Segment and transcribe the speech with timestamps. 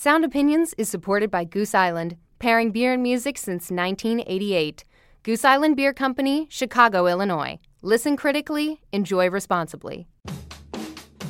[0.00, 4.84] Sound Opinions is supported by Goose Island, pairing beer and music since 1988.
[5.24, 7.58] Goose Island Beer Company, Chicago, Illinois.
[7.82, 10.06] Listen critically, enjoy responsibly.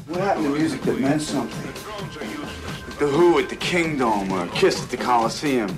[0.07, 1.65] What happened to music that meant something?
[1.65, 5.71] Like the Who at the Kingdom or Kiss at the Coliseum.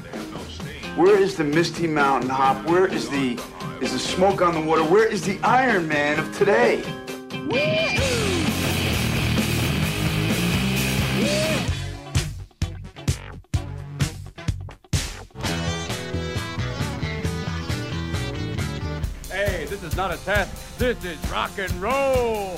[0.97, 2.69] Where is the Misty Mountain Hop?
[2.69, 3.41] Where is the
[3.81, 4.83] is the smoke on the water?
[4.83, 6.83] Where is the Iron Man of today?
[7.53, 8.40] Hey,
[20.01, 20.79] not a test.
[20.79, 22.57] This is rock and roll.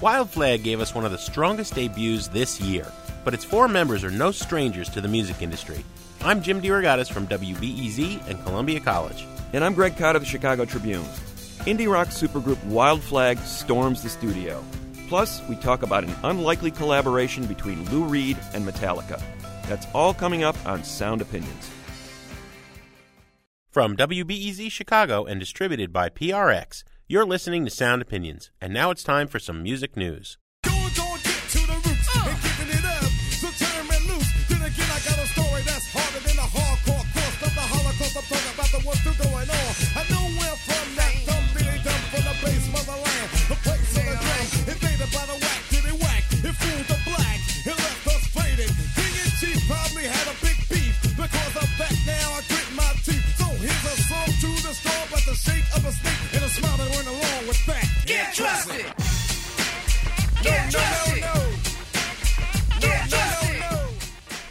[0.00, 2.86] Wild Flag gave us one of the strongest debuts this year,
[3.24, 5.84] but its four members are no strangers to the music industry.
[6.20, 9.26] I'm Jim DeRogatis from WBEZ and Columbia College.
[9.52, 11.02] And I'm Greg Kot of the Chicago Tribune.
[11.66, 14.62] Indie rock supergroup Wild Flag storms the studio.
[15.08, 19.20] Plus, we talk about an unlikely collaboration between Lou Reed and Metallica.
[19.68, 21.70] That's all coming up on Sound Opinions.
[23.70, 28.50] From WBEZ Chicago and distributed by PRX, you're listening to Sound Opinions.
[28.60, 30.36] And now it's time for some music news.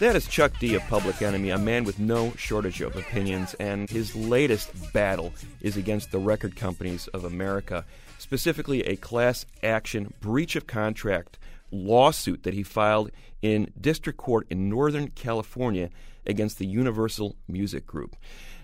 [0.02, 3.88] That is Chuck D of Public Enemy, a man with no shortage of opinions, and
[3.88, 7.86] his latest battle is against the record companies of America,
[8.18, 11.38] specifically a class action breach of contract
[11.70, 13.12] lawsuit that he filed
[13.44, 15.92] in district court in Northern California
[16.26, 18.16] against the Universal Music Group.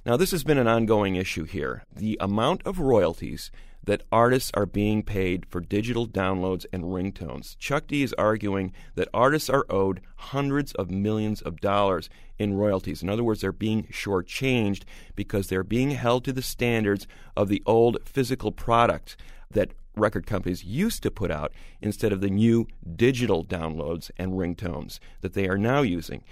[0.07, 1.83] Now, this has been an ongoing issue here.
[1.95, 3.51] The amount of royalties
[3.87, 7.57] that artists are being paid for digital downloads and ringtones.
[7.57, 13.01] Chuck D is arguing that artists are owed hundreds of millions of dollars in royalties.
[13.01, 14.83] In other words, they're being shortchanged
[15.15, 19.15] because they're being held to the standards of the old physical product
[19.49, 24.99] that record companies used to put out instead of the new digital downloads and ringtones
[25.21, 26.23] that they are now using.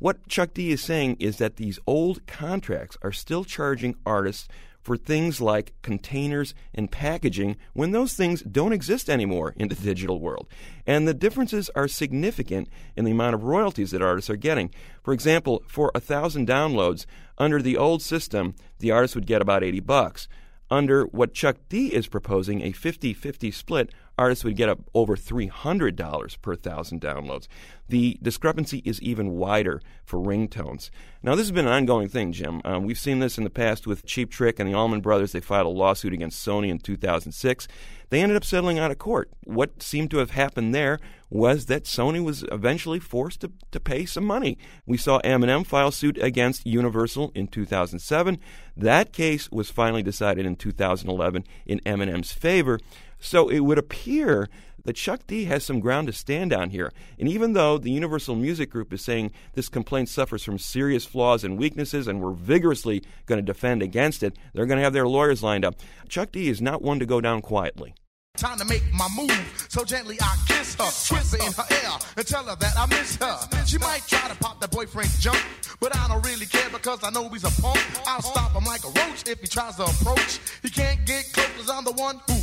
[0.00, 4.48] What Chuck D is saying is that these old contracts are still charging artists
[4.84, 10.20] for things like containers and packaging when those things don't exist anymore in the digital
[10.20, 10.46] world.
[10.86, 14.70] And the differences are significant in the amount of royalties that artists are getting.
[15.02, 17.06] For example, for a thousand downloads,
[17.38, 20.28] under the old system, the artist would get about 80 bucks.
[20.74, 25.14] Under what Chuck D is proposing, a 50 50 split, artists would get up over
[25.14, 27.46] $300 per thousand downloads.
[27.88, 30.90] The discrepancy is even wider for ringtones.
[31.22, 32.60] Now, this has been an ongoing thing, Jim.
[32.64, 35.30] Um, we've seen this in the past with Cheap Trick and the Allman Brothers.
[35.30, 37.68] They filed a lawsuit against Sony in 2006.
[38.14, 39.28] They ended up settling out of court.
[39.42, 44.06] What seemed to have happened there was that Sony was eventually forced to, to pay
[44.06, 44.56] some money.
[44.86, 48.38] We saw Eminem file suit against Universal in 2007.
[48.76, 52.78] That case was finally decided in 2011 in Eminem's favor.
[53.18, 54.48] So it would appear
[54.84, 56.92] that Chuck D has some ground to stand on here.
[57.18, 61.42] And even though the Universal Music Group is saying this complaint suffers from serious flaws
[61.42, 65.08] and weaknesses and we're vigorously going to defend against it, they're going to have their
[65.08, 65.74] lawyers lined up.
[66.08, 67.96] Chuck D is not one to go down quietly.
[68.36, 72.26] Time to make my move, so gently I kiss her, whisper in her ear, and
[72.26, 73.38] tell her that I miss her.
[73.64, 75.38] She might try to pop that boyfriend jump,
[75.78, 77.78] but I don't really care because I know he's a punk.
[78.08, 80.40] I'll stop him like a roach if he tries to approach.
[80.62, 82.34] He can't get close cause I'm the one who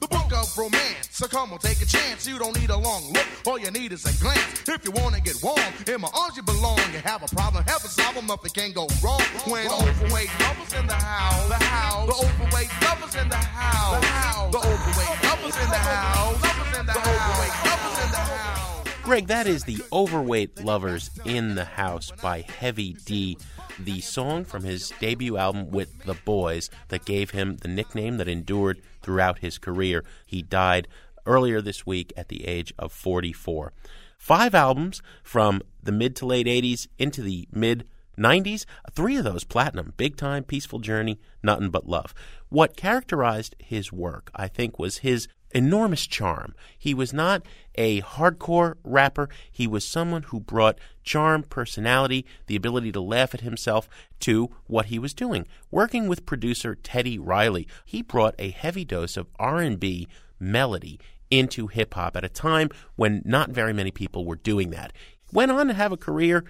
[0.00, 1.08] the book of romance.
[1.10, 2.26] So come on, take a chance.
[2.26, 4.68] You don't need a long look, all you need is a glance.
[4.68, 6.78] If you wanna get warm, in my arms you belong.
[6.92, 9.20] You have a problem, have a solve up, it can't go wrong.
[9.46, 14.06] When overweight lovers in the house, the house, the overweight lovers in the house, the
[14.06, 18.67] house, the overweight lovers in the house, the house, lovers in the house.
[19.08, 23.38] Greg, that is the Overweight Lovers in the House by Heavy D,
[23.78, 28.28] the song from his debut album with The Boys that gave him the nickname that
[28.28, 30.04] endured throughout his career.
[30.26, 30.88] He died
[31.24, 33.72] earlier this week at the age of 44.
[34.18, 37.86] Five albums from the mid to late 80s into the mid
[38.18, 42.12] 90s, three of those platinum Big Time, Peaceful Journey, Nothing But Love.
[42.50, 46.54] What characterized his work, I think, was his enormous charm.
[46.78, 47.42] He was not
[47.74, 49.28] a hardcore rapper.
[49.50, 53.88] He was someone who brought charm, personality, the ability to laugh at himself
[54.20, 55.46] to what he was doing.
[55.70, 60.08] Working with producer Teddy Riley, he brought a heavy dose of R&B
[60.40, 61.00] melody
[61.30, 64.92] into hip hop at a time when not very many people were doing that.
[65.32, 66.44] Went on to have a career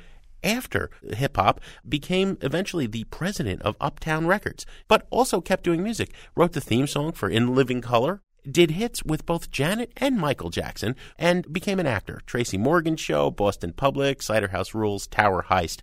[0.45, 6.13] after hip hop, became eventually the president of Uptown Records, but also kept doing music.
[6.37, 8.23] Wrote the theme song for In Living Color,
[8.53, 12.21] did hits with both Janet and Michael Jackson, and became an actor.
[12.27, 15.81] Tracy Morgan Show, Boston Public, Cider House Rules, Tower Heist.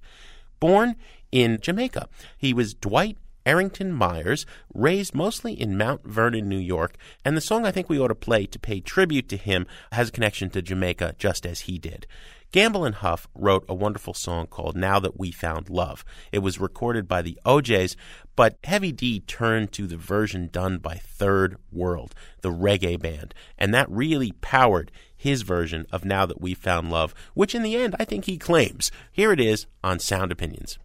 [0.59, 0.95] Born
[1.31, 2.07] in Jamaica,
[2.37, 7.65] he was Dwight Arrington Myers, raised mostly in Mount Vernon, New York, and the song
[7.65, 10.61] I think we ought to play to pay tribute to him has a connection to
[10.61, 12.07] Jamaica just as he did.
[12.51, 16.05] Gamble and Huff wrote a wonderful song called Now That We Found Love.
[16.31, 17.97] It was recorded by the O'Jays,
[18.35, 23.73] but Heavy D turned to the version done by Third World, the reggae band, and
[23.73, 27.95] that really powered his version of Now That We Found Love, which in the end
[27.99, 28.89] I think he claims.
[29.11, 30.77] Here it is on Sound Opinions.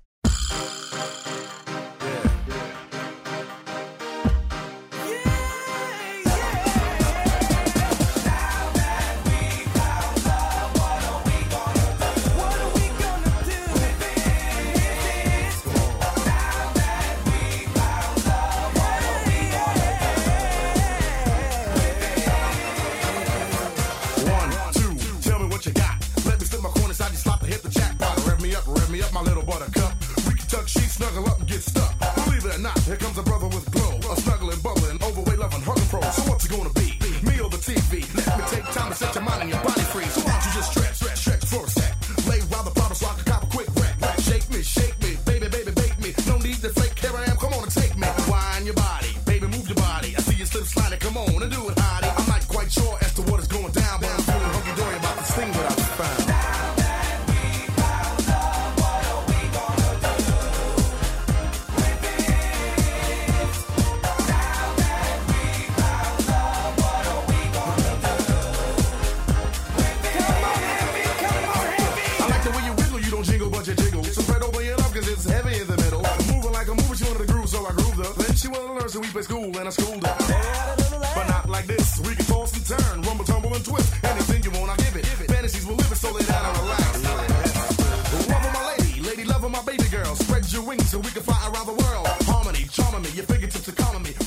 [89.64, 90.14] My baby girl.
[90.16, 92.06] Spread your wings so we can fly around the world.
[92.22, 93.60] Harmony, charming me, your fingertips.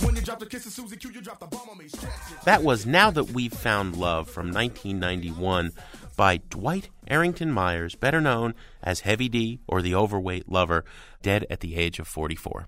[0.04, 1.86] When you drop the kisses, Susie Q, you drop the bomb on me.
[2.46, 5.72] That was Now That We've Found Love from 1991
[6.16, 10.86] by Dwight Arrington Myers, better known as Heavy D or the Overweight Lover,
[11.22, 12.68] dead at the age of 44.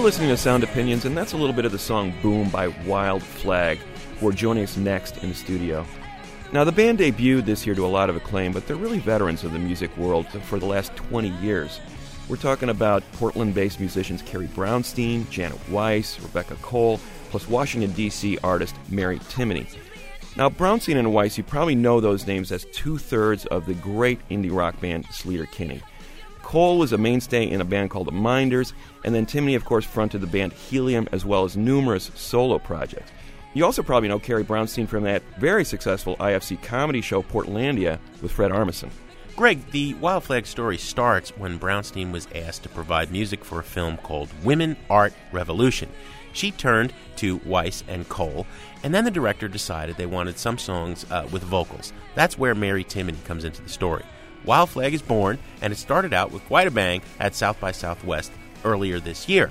[0.00, 2.68] You're listening to Sound Opinions, and that's a little bit of the song Boom by
[2.86, 3.76] Wild Flag,
[4.18, 5.84] who are joining us next in the studio.
[6.54, 9.44] Now, the band debuted this year to a lot of acclaim, but they're really veterans
[9.44, 11.80] of the music world for the last 20 years.
[12.30, 16.98] We're talking about Portland based musicians Carrie Brownstein, Janet Weiss, Rebecca Cole,
[17.28, 18.38] plus Washington, D.C.
[18.42, 19.66] artist Mary Timony.
[20.34, 24.26] Now, Brownstein and Weiss, you probably know those names as two thirds of the great
[24.30, 25.82] indie rock band Sleater Kinney.
[26.50, 28.72] Cole was a mainstay in a band called the Minders,
[29.04, 33.12] and then Timony, of course, fronted the band Helium as well as numerous solo projects.
[33.54, 38.32] You also probably know Carrie Brownstein from that very successful IFC comedy show Portlandia with
[38.32, 38.90] Fred Armisen.
[39.36, 43.62] Greg, the Wild Flag story starts when Brownstein was asked to provide music for a
[43.62, 45.88] film called Women Art Revolution.
[46.32, 48.44] She turned to Weiss and Cole,
[48.82, 51.92] and then the director decided they wanted some songs uh, with vocals.
[52.16, 54.02] That's where Mary Timony comes into the story.
[54.44, 57.72] Wild Flag is born, and it started out with quite a bang at South by
[57.72, 58.32] Southwest
[58.64, 59.50] earlier this year.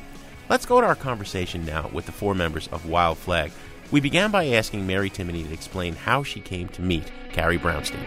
[0.49, 3.51] Let's go to our conversation now with the four members of Wild Flag.
[3.91, 7.99] We began by asking Mary Timony to explain how she came to meet Carrie Brownstein.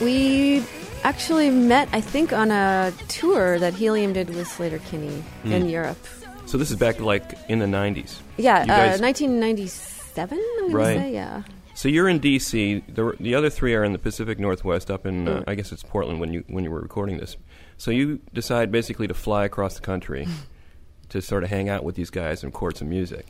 [0.00, 0.62] We
[1.02, 5.52] actually met, I think, on a tour that Helium did with Sleater Kinney Hmm.
[5.52, 5.98] in Europe.
[6.46, 8.20] So this is back like in the 90s.
[8.36, 10.94] Yeah, guys- uh, 1997, I'm going Right.
[10.94, 11.42] to say, yeah.
[11.76, 12.82] So you're in D.C.
[12.88, 15.44] The, the other three are in the Pacific Northwest, up in uh, Mm.
[15.46, 17.36] I guess it's Portland when you when you were recording this.
[17.76, 20.26] So you decide basically to fly across the country
[21.10, 23.26] to sort of hang out with these guys and record some music.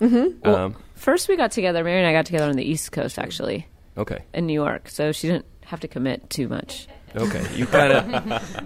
[0.00, 0.48] Mm-hmm.
[0.48, 1.84] Um, First, we got together.
[1.84, 3.66] Mary and I got together on the East Coast, actually,
[3.98, 4.24] okay.
[4.32, 4.88] in New York.
[4.88, 6.88] So she didn't have to commit too much.
[7.14, 8.04] Okay, you kind of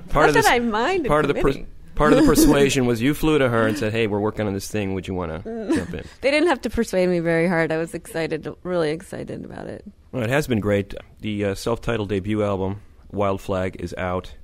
[0.10, 0.44] part of this.
[0.44, 1.66] that I mind part of the admitting.
[1.94, 4.46] Pers- part of the persuasion was you flew to her and said, "Hey, we're working
[4.46, 4.94] on this thing.
[4.94, 7.72] Would you want to jump in?" They didn't have to persuade me very hard.
[7.72, 9.84] I was excited, really excited about it.
[10.12, 10.94] Well, it has been great.
[11.20, 14.34] The uh, self-titled debut album, Wild Flag, is out.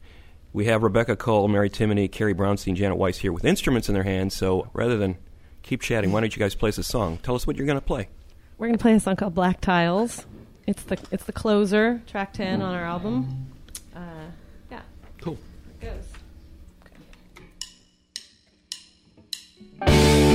[0.53, 4.03] We have Rebecca Cole, Mary Timony, Carrie Brownstein, Janet Weiss here with instruments in their
[4.03, 4.35] hands.
[4.35, 5.17] So rather than
[5.63, 7.19] keep chatting, why don't you guys play us a song?
[7.19, 8.09] Tell us what you're going to play.
[8.61, 10.27] We're gonna play a song called Black Tiles.
[10.67, 13.47] It's the it's the closer, track ten on our album.
[13.97, 14.01] Uh,
[14.71, 14.83] yeah.
[15.23, 15.39] Cool.
[15.81, 16.10] Here it goes.
[19.81, 20.30] Watch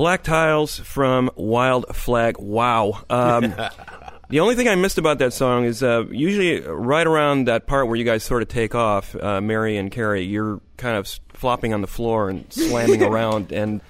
[0.00, 2.38] Black Tiles from Wild Flag.
[2.38, 3.04] Wow.
[3.10, 3.54] Um,
[4.30, 7.86] the only thing I missed about that song is uh, usually right around that part
[7.86, 11.74] where you guys sort of take off, uh, Mary and Carrie, you're kind of flopping
[11.74, 13.82] on the floor and slamming around, and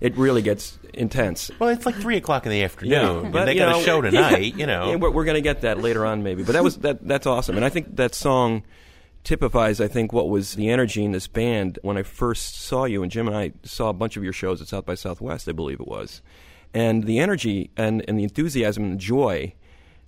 [0.00, 1.50] it really gets intense.
[1.58, 2.92] Well, it's like three o'clock in the afternoon.
[2.92, 4.56] Yeah, and but, they got know, a show tonight.
[4.56, 6.44] You know, Yeah, we're, we're going to get that later on, maybe.
[6.44, 7.04] But that was that.
[7.04, 8.62] That's awesome, and I think that song
[9.26, 13.02] typifies, I think, what was the energy in this band when I first saw you.
[13.02, 15.52] And Jim and I saw a bunch of your shows at South by Southwest, I
[15.52, 16.22] believe it was,
[16.72, 19.52] and the energy and and the enthusiasm and the joy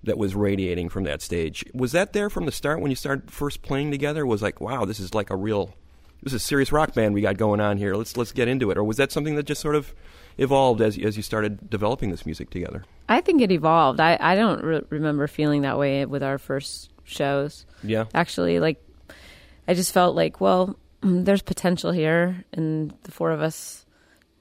[0.05, 3.31] that was radiating from that stage was that there from the start when you started
[3.31, 4.25] first playing together.
[4.25, 5.75] Was like, wow, this is like a real.
[6.23, 7.95] This is a serious rock band we got going on here.
[7.95, 8.79] Let's let's get into it.
[8.79, 9.95] Or was that something that just sort of
[10.37, 12.85] evolved as as you started developing this music together?
[13.09, 13.99] I think it evolved.
[14.01, 17.67] I, I don't re- remember feeling that way with our first shows.
[17.83, 18.05] Yeah.
[18.15, 18.81] Actually, like,
[19.69, 23.85] I just felt like, well, mm, there's potential here, and the four of us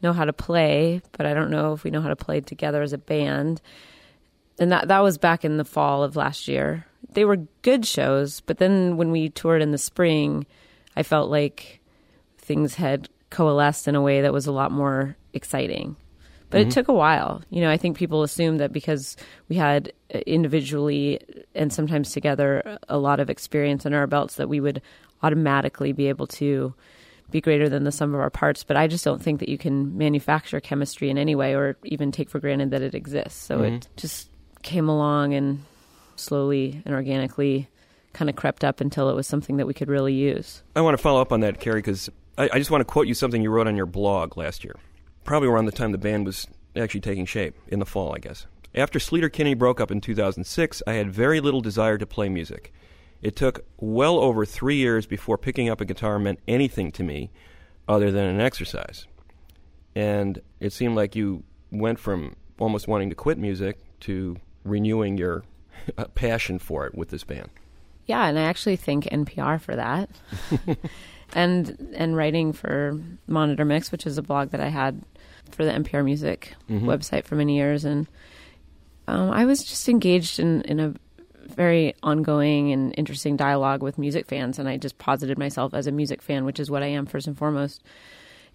[0.01, 2.81] know how to play, but I don't know if we know how to play together
[2.81, 3.62] as a band.
[4.60, 6.86] And that that was back in the fall of last year.
[7.12, 10.46] They were good shows, but then when we toured in the spring,
[10.96, 11.79] I felt like
[12.38, 15.96] things had coalesced in a way that was a lot more exciting.
[16.50, 16.67] But Mhm.
[16.67, 17.41] it took a while.
[17.50, 19.17] You know, I think people assume that because
[19.50, 21.19] we had uh, individually
[21.53, 24.81] and sometimes together a lot of experience in our belts that we would
[25.24, 26.74] automatically be able to
[27.29, 28.63] be greater than the sum of our parts.
[28.63, 32.12] But I just don't think that you can manufacture chemistry in any way or even
[32.12, 33.38] take for granted that it exists.
[33.43, 33.77] So Mhm.
[33.77, 34.29] it just
[34.63, 35.63] came along and
[36.15, 37.67] slowly and organically
[38.13, 40.63] kind of crept up until it was something that we could really use.
[40.75, 43.07] I want to follow up on that, Carrie, because I, I just want to quote
[43.07, 44.75] you something you wrote on your blog last year,
[45.24, 48.47] probably around the time the band was actually taking shape, in the fall, I guess.
[48.74, 52.74] After Sleater Kinney broke up in 2006, I had very little desire to play music.
[53.21, 57.31] It took well over three years before picking up a guitar meant anything to me
[57.88, 59.07] other than an exercise.
[59.95, 65.44] And it seemed like you went from almost wanting to quit music to renewing your
[66.15, 67.50] passion for it with this band.
[68.05, 70.09] Yeah, and I actually thank NPR for that.
[71.33, 75.01] and and writing for Monitor Mix, which is a blog that I had
[75.51, 76.83] for the NPR Music Mhm.
[76.83, 78.07] website for many years, and
[79.07, 80.94] um, I was just engaged in in a
[81.57, 85.91] very ongoing and interesting dialogue with music fans, and I just posited myself as a
[85.91, 87.83] music fan, which is what I am first and foremost.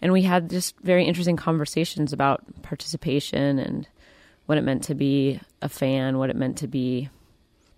[0.01, 3.89] And we had just very interesting conversations about participation and
[4.47, 7.11] what it meant to be a fan, what it meant to be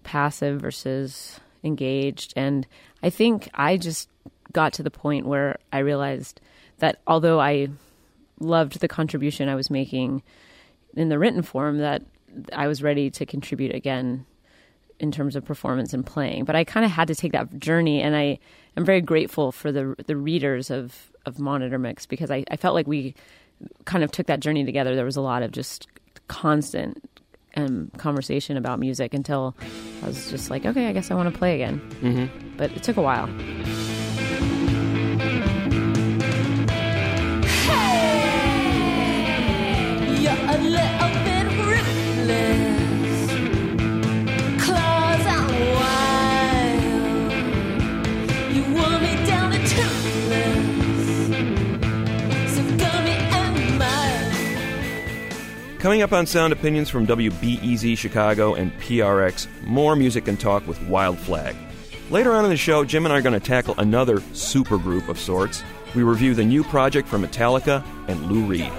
[0.03, 2.35] passive versus engaged.
[2.37, 2.67] And
[3.03, 4.11] I think I just
[4.53, 6.41] got to the point where I realized
[6.79, 7.69] that although I
[8.41, 10.23] loved the contribution I was making
[10.95, 12.03] in the written form, that
[12.53, 14.27] I was ready to contribute again
[15.01, 16.45] in terms of performance and playing.
[16.45, 18.39] But I kind of had to take that journey, and I
[18.77, 22.75] am very grateful for the the readers of of Monitor Mix because I, I felt
[22.75, 23.15] like we
[23.85, 24.95] kind of took that journey together.
[24.95, 25.87] There was a lot of just
[26.29, 27.03] constant
[27.57, 29.55] um, conversation about music until
[30.03, 31.81] I was just like, okay, I guess I want to play again.
[32.03, 32.57] Mm-hmm.
[32.57, 33.29] But it took a while.
[55.85, 60.81] Coming up on Sound Opinions from WBEZ Chicago and PRX, more music and talk with
[60.85, 61.55] Wild Flag.
[62.09, 65.21] Later on in the show, Jim and I are going to tackle another supergroup of
[65.21, 65.63] sorts.
[65.95, 68.73] We review the new project from Metallica and Lou Reed.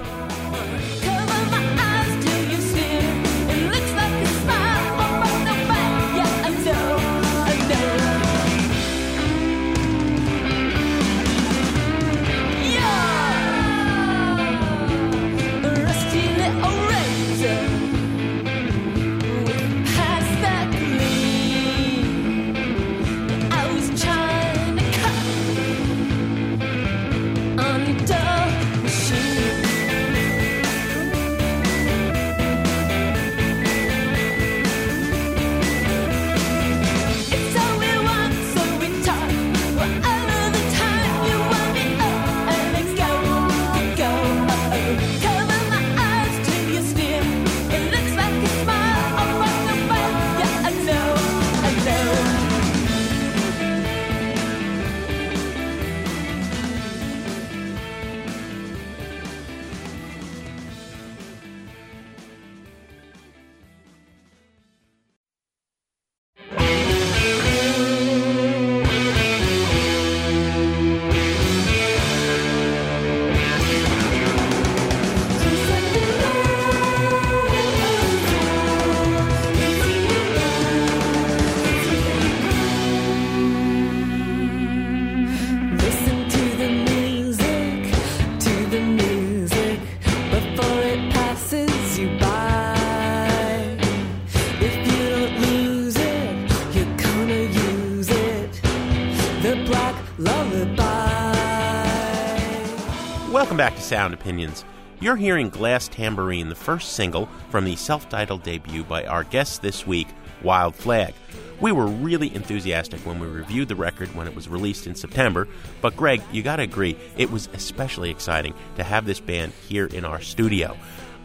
[103.86, 104.66] Sound Opinions.
[105.00, 109.62] You're hearing Glass Tambourine, the first single from the self titled debut by our guest
[109.62, 110.08] this week,
[110.42, 111.14] Wild Flag.
[111.62, 115.48] We were really enthusiastic when we reviewed the record when it was released in September,
[115.82, 120.04] but Greg, you gotta agree, it was especially exciting to have this band here in
[120.04, 120.76] our studio.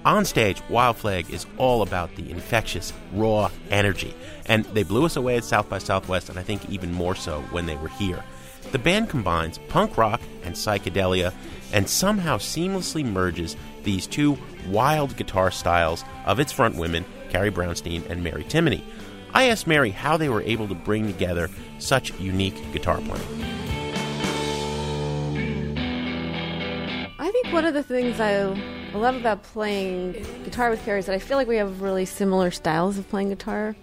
[0.05, 5.17] On stage, Wild Flag is all about the infectious, raw energy, and they blew us
[5.17, 8.23] away at South by Southwest, and I think even more so when they were here.
[8.73, 11.33] The band combines punk rock and psychedelia
[11.73, 14.37] and somehow seamlessly merges these two
[14.69, 18.83] wild guitar styles of its front women, Carrie Brownstein and Mary Timony.
[19.33, 23.21] I asked Mary how they were able to bring together such unique guitar playing.
[27.19, 28.45] I think one of the things I
[28.95, 30.13] love about playing
[30.45, 33.29] guitar with Carrie is that I feel like we have really similar styles of playing
[33.29, 33.77] guitar.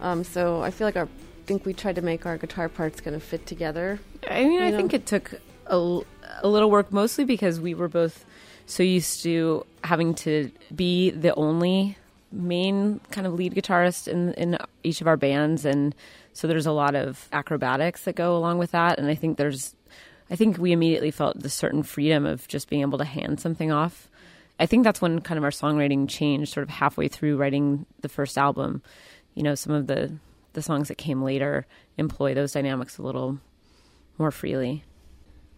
[0.00, 3.00] Um, so I feel like our, I think we tried to make our guitar parts
[3.00, 3.98] kind of fit together.
[4.30, 4.76] I mean, I know?
[4.76, 5.32] think it took
[5.66, 6.04] a, l-
[6.42, 8.24] a little work, mostly because we were both
[8.66, 11.96] so used to having to be the only
[12.32, 15.94] main kind of lead guitarist in in each of our bands, and
[16.32, 18.98] so there's a lot of acrobatics that go along with that.
[18.98, 19.74] And I think there's,
[20.30, 23.72] I think we immediately felt the certain freedom of just being able to hand something
[23.72, 24.10] off.
[24.60, 28.08] I think that's when kind of our songwriting changed, sort of halfway through writing the
[28.08, 28.82] first album.
[29.34, 30.12] You know, some of the
[30.52, 33.38] the songs that came later employ those dynamics a little
[34.18, 34.84] more freely.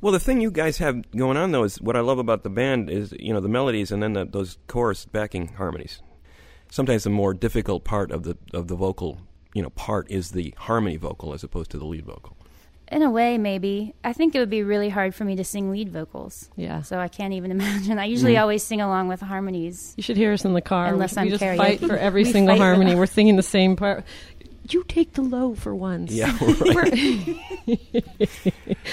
[0.01, 2.51] Well, the thing you guys have going on though is what I love about the
[2.51, 6.03] band is you know the melodies and then the, those chorus backing harmonies.
[6.71, 9.19] Sometimes the more difficult part of the of the vocal
[9.55, 12.37] you know part is the harmony vocal as opposed to the lead vocal.
[12.91, 13.93] In a way, maybe.
[14.03, 16.49] I think it would be really hard for me to sing lead vocals.
[16.57, 16.81] Yeah.
[16.81, 17.99] So I can't even imagine.
[17.99, 18.41] I usually Mhm.
[18.41, 19.93] always sing along with harmonies.
[19.99, 20.87] You should hear us in the car.
[20.87, 21.57] Unless we, I'm we just karaoke.
[21.59, 22.95] fight for every single harmony.
[22.95, 24.05] We're singing the same part.
[24.71, 26.13] You take the low for once.
[26.13, 27.37] Yeah, right.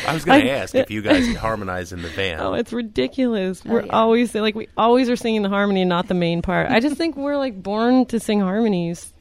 [0.08, 2.42] I was going to ask if you guys could harmonize in the band.
[2.42, 3.62] Oh, it's ridiculous.
[3.66, 3.92] Oh, we're yeah.
[3.92, 6.72] always like we always are singing the harmony, not the main part.
[6.72, 9.12] I just think we're like born to sing harmonies.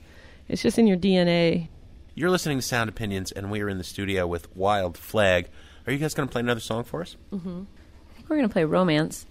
[0.49, 1.69] It's just in your DNA.
[2.15, 5.49] You're listening to Sound Opinions, and we are in the studio with Wild Flag.
[5.87, 7.17] Are you guys going to play another song for us?
[7.33, 7.63] Mm-hmm.
[7.63, 9.27] I think we're going to play Romance.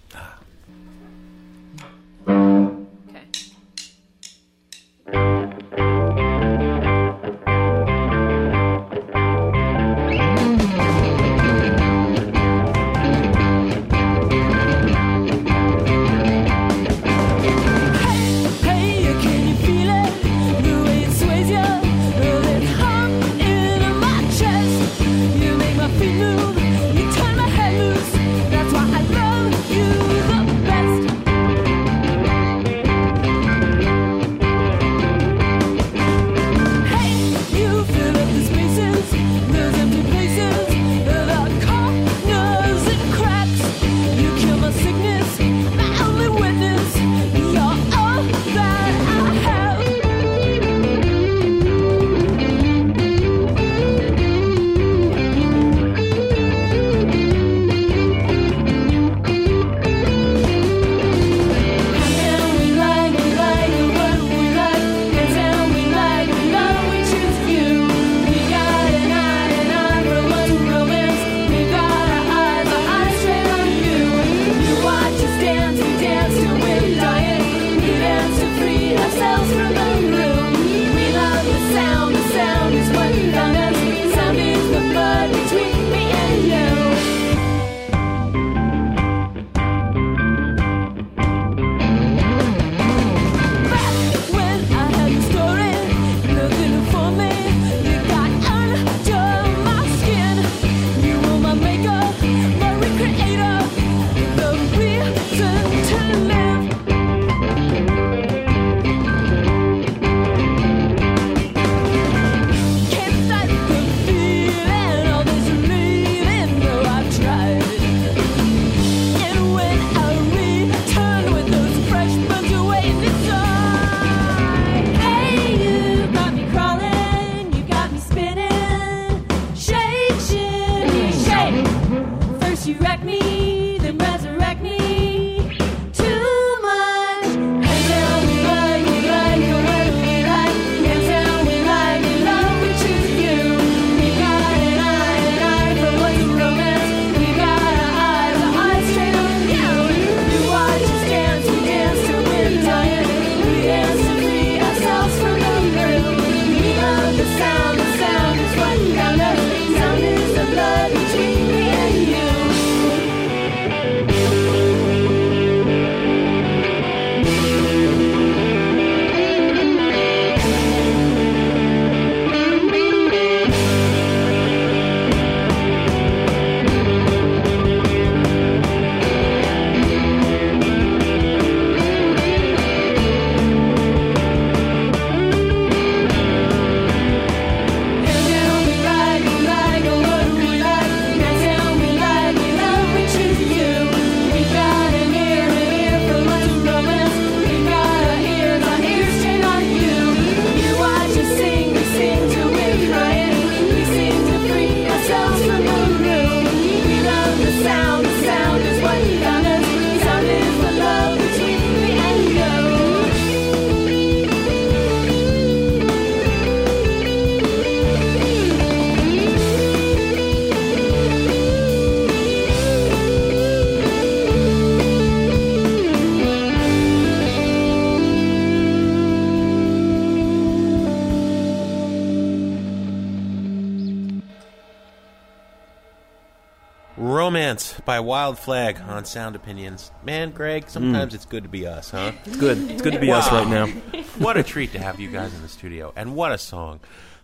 [237.93, 239.91] By Wild Flag on Sound Opinions.
[240.03, 241.15] Man, Greg, sometimes hmm.
[241.15, 242.11] it's good to be us, huh?
[242.25, 242.57] It's good.
[242.71, 243.67] It's good to be us right now.
[244.17, 246.79] what a treat to have you guys in the studio, and what a song.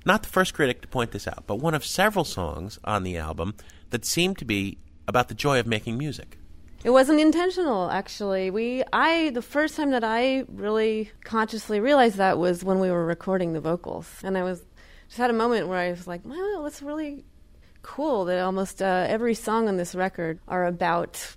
[0.06, 3.18] Not the first critic to point this out, but one of several songs on the
[3.18, 3.56] album
[3.90, 4.78] that seem to be
[5.08, 6.38] about the joy of making music.
[6.84, 8.52] It wasn't intentional, actually.
[8.52, 13.08] We, I, the first time that I really consciously realized that was when we were
[13.08, 14.62] recording the vocals, and I was
[15.08, 17.26] just had a moment where I was like, "Wow, that's really
[17.82, 21.36] cool." That almost uh, every song on this record are about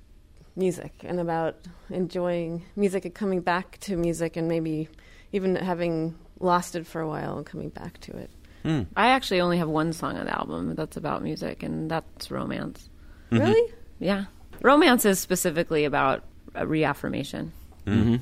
[0.57, 1.57] music and about
[1.91, 4.89] enjoying music and coming back to music, and maybe
[5.33, 8.31] even having lost it for a while and coming back to it.
[8.97, 12.89] I actually only have one song on the album that's about music, and that's romance.
[13.31, 13.73] Really?
[13.99, 14.27] Yeah,
[14.61, 16.25] romance is specifically about
[16.55, 17.53] a reaffirmation.
[17.87, 18.17] hmm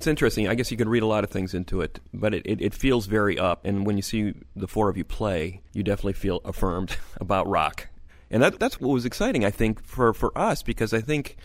[0.00, 0.48] It's interesting.
[0.48, 2.72] I guess you could read a lot of things into it, but it, it, it
[2.72, 3.66] feels very up.
[3.66, 7.86] And when you see the four of you play, you definitely feel affirmed about rock.
[8.30, 11.36] And that, that's what was exciting, I think, for, for us, because I think,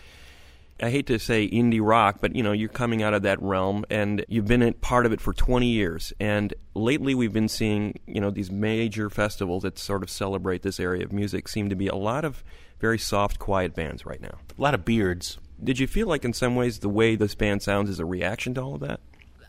[0.80, 3.84] I hate to say indie rock, but you know, you're coming out of that realm
[3.90, 6.14] and you've been a part of it for 20 years.
[6.18, 10.80] And lately we've been seeing, you know, these major festivals that sort of celebrate this
[10.80, 12.42] area of music seem to be a lot of
[12.80, 14.38] very soft, quiet bands right now.
[14.58, 15.36] A lot of beards.
[15.62, 18.54] Did you feel like, in some ways, the way this band sounds is a reaction
[18.54, 19.00] to all of that?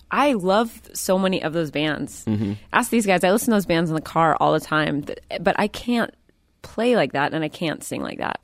[0.10, 2.24] I love so many of those bands.
[2.26, 2.54] Mm-hmm.
[2.72, 3.24] Ask these guys.
[3.24, 5.04] I listen to those bands in the car all the time,
[5.42, 6.14] but I can't
[6.62, 8.44] play like that and I can't sing like that.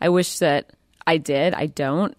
[0.00, 0.70] I wish that
[1.06, 1.54] I did.
[1.54, 2.16] I don't.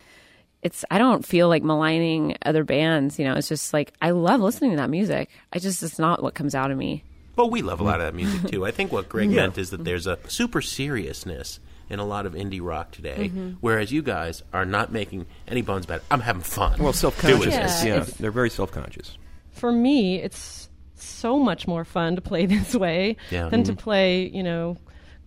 [0.61, 3.17] It's I don't feel like maligning other bands.
[3.17, 5.29] You know, it's just like I love listening to that music.
[5.51, 7.03] I just it's not what comes out of me.
[7.35, 8.65] Well, we love a lot of that music too.
[8.65, 11.59] I think what Greg meant is that there's a super seriousness
[11.91, 13.57] in a lot of indie rock today, Mhm.
[13.61, 16.03] whereas you guys are not making any bones about it.
[16.09, 16.81] I'm having fun.
[16.81, 17.81] Well, self consciousness.
[17.81, 18.13] doing Yeah, this.
[18.15, 19.17] they're very self conscious.
[19.51, 23.49] For me, it's so much more fun to play this way Yeah.
[23.49, 23.77] than to Mhm.
[23.77, 24.77] play, you know,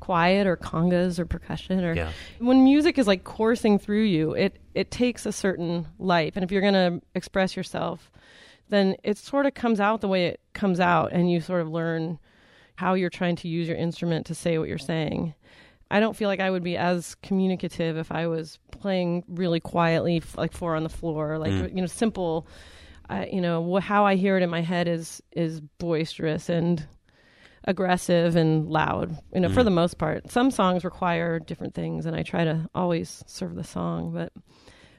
[0.00, 2.10] quiet or congas or percussion or Yeah.
[2.38, 6.32] when music is like coursing through you, it it takes a certain life.
[6.34, 8.10] And if you're going to express yourself,
[8.70, 11.68] then it sort of comes out the way it comes out and you sort of
[11.70, 12.18] learn
[12.76, 15.32] how you're trying to use your instrument to say what you're saying.
[15.94, 20.16] I don't feel like I would be as communicative if I was playing really quietly,
[20.18, 21.74] f- like four on the floor, like Mm.
[21.76, 22.46] you know, simple.
[23.08, 26.86] Uh, you know, how I hear it in my head is is boisterous and
[27.66, 29.16] aggressive and loud.
[29.34, 29.64] You know, for Mm.
[29.64, 33.64] the most part, some songs require different things, and I try to always serve the
[33.64, 34.12] song.
[34.12, 34.32] But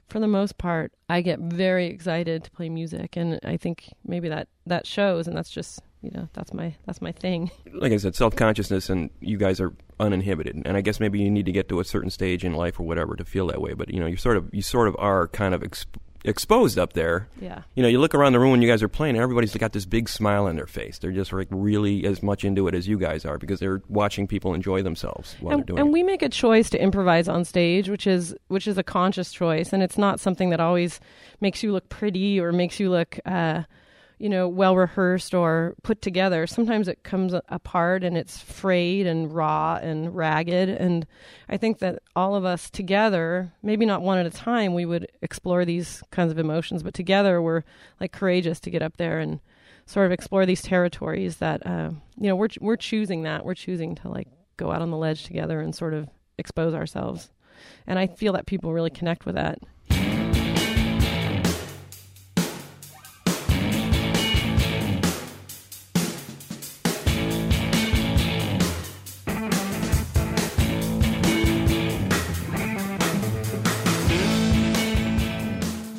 [0.07, 4.29] for the most part, I get very excited to play music, and I think maybe
[4.29, 7.51] that that shows, and that's just you know that's my that's my thing.
[7.73, 10.61] Like I said, self consciousness, and you guys are uninhibited.
[10.65, 12.83] And I guess maybe you need to get to a certain stage in life or
[12.83, 13.73] whatever to feel that way.
[13.73, 15.85] But you know, you sort of you sort of are kind of exp-
[16.23, 17.27] exposed up there.
[17.39, 17.61] Yeah.
[17.75, 19.73] You know, you look around the room when you guys are playing, and everybody's got
[19.73, 20.99] this big smile on their face.
[20.99, 24.27] They're just like really as much into it as you guys are because they're watching
[24.27, 25.91] people enjoy themselves while and, they're doing and it.
[25.91, 29.71] we make a choice to improvise on stage, which is which is a conscious choice,
[29.73, 30.99] and it's not something that always
[31.41, 33.63] makes you look pretty or makes you look, uh,
[34.17, 36.47] you know, well rehearsed or put together.
[36.47, 40.69] Sometimes it comes apart and it's frayed and raw and ragged.
[40.69, 41.05] And
[41.49, 45.11] I think that all of us together, maybe not one at a time, we would
[45.21, 47.63] explore these kinds of emotions, but together we're
[47.99, 49.39] like courageous to get up there and
[49.85, 53.95] sort of explore these territories that uh, you know we're we're choosing that we're choosing
[53.95, 57.29] to like go out on the ledge together and sort of expose ourselves
[57.87, 59.59] and i feel that people really connect with that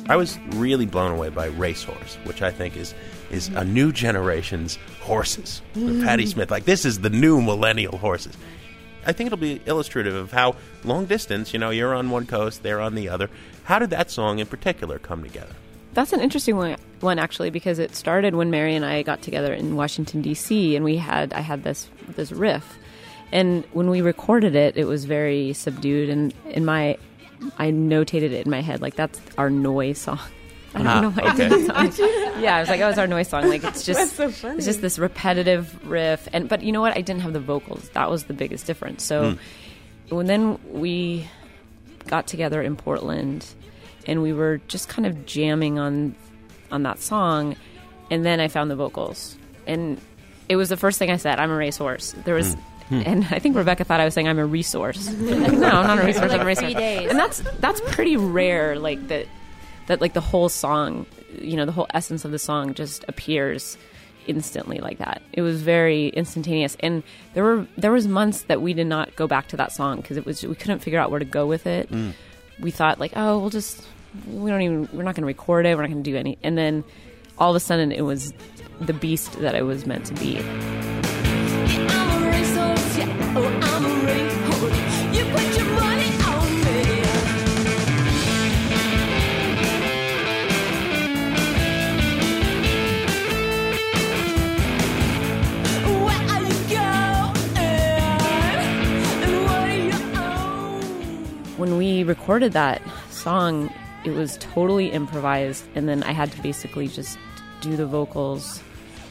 [0.09, 2.93] I was really blown away by Racehorse, which I think is
[3.29, 5.61] is a new generation's horses.
[5.75, 6.03] Mm.
[6.03, 8.35] Patti Smith, like this is the new millennial horses.
[9.05, 12.63] I think it'll be illustrative of how long distance, you know, you're on one coast,
[12.63, 13.29] they're on the other.
[13.63, 15.53] How did that song in particular come together?
[15.93, 19.53] That's an interesting one, one actually, because it started when Mary and I got together
[19.53, 20.75] in Washington D.C.
[20.75, 22.77] and we had I had this this riff,
[23.31, 26.97] and when we recorded it, it was very subdued, and in my
[27.57, 30.19] I notated it in my head like that's our noise song.
[30.75, 31.63] I don't Ah, know why I did okay.
[31.67, 32.41] that song.
[32.43, 33.47] Yeah, I was like, oh, it's our noise song.
[33.47, 34.57] Like it's just so funny.
[34.57, 36.95] it's just this repetitive riff, and but you know what?
[36.95, 37.89] I didn't have the vocals.
[37.89, 39.03] That was the biggest difference.
[39.03, 39.31] So
[40.09, 40.15] Hmm.
[40.15, 41.27] when then we
[42.07, 43.45] got together in Portland
[44.05, 46.15] and we were just kind of jamming on
[46.71, 47.55] on that song
[48.09, 49.99] and then I found the vocals and
[50.47, 52.55] it was the first thing I said I'm a racehorse there was
[52.89, 53.01] Hmm.
[53.05, 56.05] and I think Rebecca thought I was saying I'm a resource no I'm not a
[56.05, 57.09] resource I'm a Like racehorse three days.
[57.09, 59.27] and that's that's pretty rare like that
[59.87, 61.05] that like the whole song
[61.37, 63.77] you know the whole essence of the song just appears
[64.25, 65.21] instantly like that.
[65.31, 67.01] It was very instantaneous, and
[67.33, 70.17] there were there was months that we did not go back to that song because
[70.17, 71.89] it was we couldn't figure out where to go with it.
[71.89, 72.11] Mm.
[72.59, 73.85] We thought like, oh, we'll just
[74.27, 75.75] we don't even we're not going to record it.
[75.77, 76.83] We're not going to do any, and then
[77.37, 78.33] all of a sudden it was
[78.81, 80.96] the beast that it was meant to be.
[101.57, 103.71] When we recorded that song,
[104.05, 107.17] it was totally improvised, and then I had to basically just
[107.61, 108.61] do the vocals,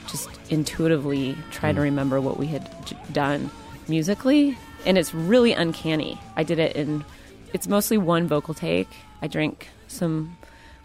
[0.09, 1.85] just intuitively try to hmm.
[1.85, 3.51] remember what we had j- done
[3.89, 6.19] musically, and it's really uncanny.
[6.37, 7.05] I did it in,
[7.53, 8.89] it's mostly one vocal take.
[9.21, 10.37] I drank some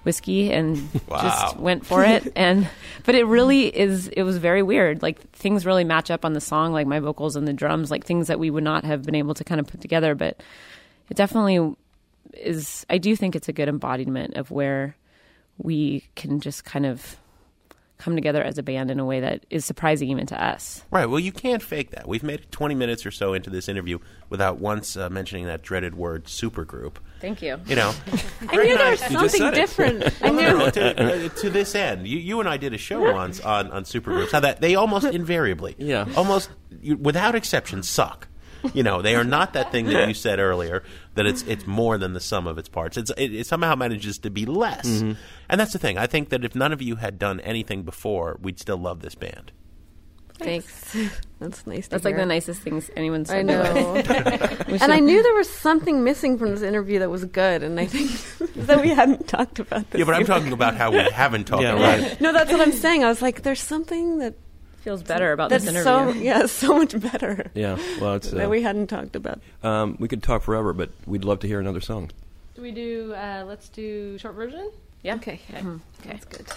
[0.03, 2.67] whiskey and just went for it and
[3.05, 6.41] but it really is it was very weird like things really match up on the
[6.41, 9.13] song like my vocals and the drums like things that we would not have been
[9.13, 10.41] able to kind of put together but
[11.11, 11.75] it definitely
[12.33, 14.95] is i do think it's a good embodiment of where
[15.57, 17.17] we can just kind of
[17.97, 21.05] come together as a band in a way that is surprising even to us Right.
[21.05, 22.07] Well, you can't fake that.
[22.07, 25.93] We've made 20 minutes or so into this interview without once uh, mentioning that dreaded
[25.93, 26.95] word supergroup.
[27.19, 27.93] thank you You know,
[28.49, 30.03] I knew there was You just something different.
[30.23, 30.41] I Well, knew.
[30.41, 33.39] no, no, to, uh, to this end, you, you and I did a show once
[33.39, 34.31] on, on supergroups.
[34.31, 36.07] How that they almost invariably, Yeah.
[36.17, 36.49] almost
[36.81, 38.27] you, without exception, suck.
[38.73, 40.83] You know, they are not that thing that you said earlier
[41.15, 42.97] that it's it's more than the sum of its parts.
[42.97, 45.13] It's it, it somehow manages to be less, Mm-hmm.
[45.49, 45.97] and that's the thing.
[45.97, 49.15] I think that if none of you had done anything before, we'd still love this
[49.15, 49.51] band.
[50.39, 50.97] Thanks.
[51.39, 51.85] That's nice.
[51.85, 52.21] To that's like hear.
[52.21, 53.95] the nicest things anyone said I know.
[54.81, 57.85] And I knew there was something missing from this interview that was good, and I
[57.85, 58.09] think
[58.67, 59.99] that we hadn't talked about this.
[59.99, 60.27] Yeah, but I'm yet.
[60.27, 62.11] talking about how we haven't talked Yeah, about right.
[62.13, 62.21] it.
[62.21, 63.03] No, that's what I'm saying.
[63.03, 64.33] I was like, there's something that
[64.81, 68.45] feels better about that's this so interview yeah, so much better Yeah, well, it's that
[68.47, 69.39] uh, we hadn't talked about.
[69.63, 72.11] um, we could talk forever, but we'd love to hear another song.
[72.55, 73.13] Do we do?
[73.13, 74.71] Uh, let's do short version.
[75.03, 75.63] yeah Okay, okay.
[76.05, 76.47] that's good.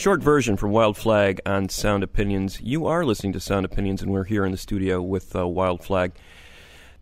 [0.00, 2.58] Short version from Wild Flag on Sound Opinions.
[2.62, 5.84] You are listening to Sound Opinions, and we're here in the studio with uh, Wild
[5.84, 6.12] Flag.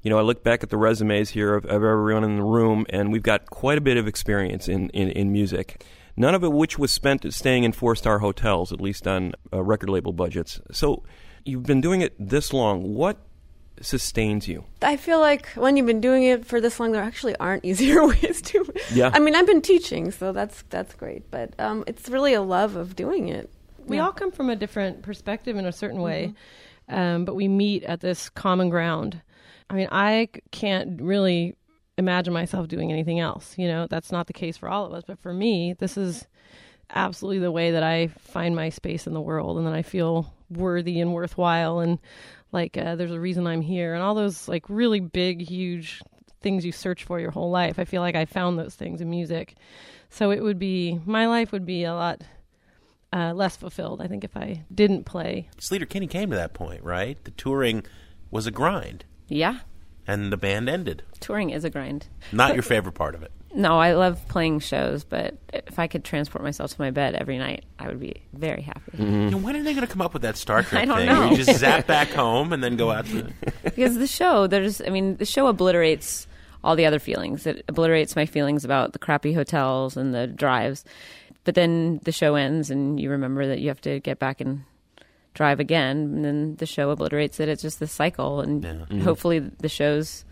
[0.02, 2.86] You know, I look back at the resumes here of, of everyone in the room,
[2.90, 5.84] and we've got quite a bit of experience in, in, in music.
[6.16, 9.62] None of it which was spent staying in four star hotels, at least on uh,
[9.62, 10.60] record label budgets.
[10.72, 11.04] So
[11.44, 12.94] you've been doing it this long.
[12.94, 13.18] What
[13.82, 14.64] sustains you?
[14.82, 18.06] I feel like when you've been doing it for this long, there actually aren't easier
[18.06, 18.64] ways to.
[18.92, 19.10] Yeah.
[19.12, 21.30] I mean, I've been teaching, so that's that's great.
[21.30, 23.50] But um, it's really a love of doing it.
[23.86, 26.34] We all come from a different perspective in a certain way,
[26.90, 29.22] um, but we meet at this common ground.
[29.70, 31.54] I mean, I can't really
[31.96, 33.54] imagine myself doing anything else.
[33.56, 36.26] You know, that's not the case for all of us, but for me, this is
[36.94, 40.32] absolutely the way that I find my space in the world, and that I feel
[40.50, 41.98] worthy and worthwhile, and
[42.52, 46.00] like uh, there's a reason I'm here, and all those like really big, huge
[46.40, 47.78] things you search for your whole life.
[47.78, 49.54] I feel like I found those things in music.
[50.10, 52.22] So it would be my life would be a lot
[53.12, 54.00] uh, less fulfilled.
[54.00, 55.48] I think if I didn't play.
[55.58, 57.22] Sleater Kinney came to that point, right?
[57.24, 57.84] The touring
[58.30, 59.60] was a grind, Yeah,
[60.06, 61.02] and the band ended.
[61.20, 62.06] touring is a grind.
[62.32, 63.32] Not your favorite part of it.
[63.54, 67.38] No, I love playing shows, but if I could transport myself to my bed every
[67.38, 68.92] night, I would be very happy.
[68.92, 69.20] Mm-hmm.
[69.22, 70.98] You know, when are they going to come up with that Star Trek I don't
[70.98, 71.06] thing?
[71.06, 71.20] know.
[71.20, 73.32] Where you just zap back home and then go out to.
[73.64, 76.26] because the show there's i mean the show obliterates
[76.64, 80.84] all the other feelings it obliterates my feelings about the crappy hotels and the drives
[81.44, 84.62] but then the show ends and you remember that you have to get back and
[85.34, 88.72] drive again and then the show obliterates it it's just this cycle and Yeah.
[88.72, 89.00] Mm-hmm.
[89.00, 90.24] hopefully the shows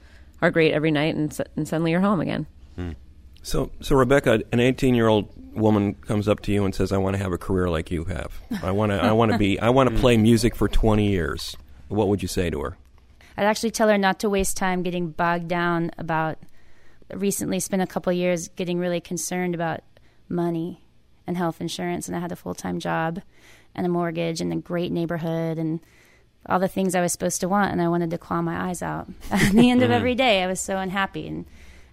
[0.42, 2.90] are great every night and, s- and suddenly you're home again hmm.
[3.46, 7.22] So, so Rebecca, an 18-year-old woman comes up to you and says, "I want to
[7.22, 8.32] have a career like you have.
[8.60, 9.00] I want to.
[9.00, 9.56] I want to be.
[9.60, 12.76] I want to play music for 20 years." What would you say to her?
[13.36, 16.38] I'd actually tell her not to waste time getting bogged down about.
[17.14, 19.82] Recently, spent a couple years getting really concerned about
[20.28, 20.82] money
[21.24, 23.22] and health insurance, and I had a full time job
[23.76, 25.78] and a mortgage and a great neighborhood and
[26.46, 28.82] all the things I was supposed to want, and I wanted to claw my eyes
[28.82, 29.06] out.
[29.30, 29.92] At the end of mm-hmm.
[29.92, 31.46] every day, I was so unhappy, and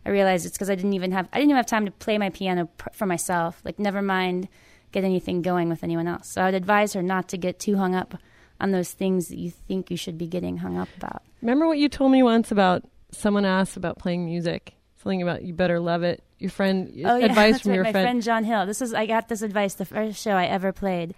[0.06, 2.18] I realized it's because I didn't even have I didn't even have time to play
[2.18, 3.62] my piano pr- for myself.
[3.64, 4.47] Like, never mind
[4.91, 6.28] get anything going with anyone else.
[6.28, 8.16] So I'd advise her not to get too hung up
[8.62, 11.24] on those things that you think you should be getting hung up about.
[11.41, 14.76] Remember what you told me once about someone asked about playing music?
[15.01, 16.24] Something about you better love it.
[16.39, 17.76] Your friend Oh yeah, advice that's from right.
[17.76, 18.06] your my friend.
[18.06, 18.66] friend John Hill.
[18.66, 21.16] This is I got this advice the first show I ever played.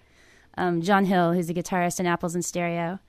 [0.58, 3.00] Um, John Hill, who's a guitarist in Apples in Stereo.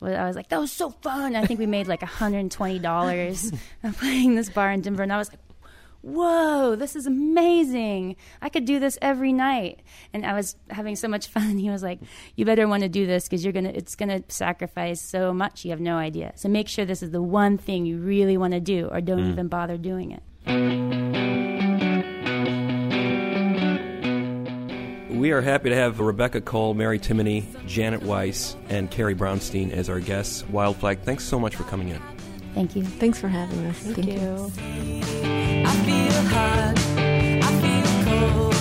[0.00, 1.36] Well, I was like, that was so fun.
[1.36, 3.58] I think we made like $120
[3.98, 5.02] playing this bar in Denver.
[5.02, 5.40] And I was like,
[6.02, 8.16] whoa, this is amazing.
[8.40, 9.80] I could do this every night.
[10.12, 11.58] And I was having so much fun.
[11.60, 12.00] He was like,
[12.36, 15.34] you better want to do this because you're going to, it's going to sacrifice so
[15.34, 15.64] much.
[15.64, 16.32] You have no idea.
[16.36, 19.20] So make sure this is the one thing you really want to do or don't
[19.20, 19.30] mm.
[19.30, 20.99] even bother doing it.
[25.20, 29.90] We are happy to have Rebecca Cole, Mary Timony, Janet Weiss, and Carrie Brownstein as
[29.90, 30.48] our guests.
[30.48, 32.00] Wild Flag, thanks so much for coming in.
[32.54, 32.82] Thank you.
[32.82, 33.76] Thanks for having us.
[33.80, 34.14] Thank, you.
[34.16, 38.54] I feel hot, I feel cold.